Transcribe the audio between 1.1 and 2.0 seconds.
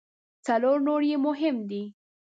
مهم دي.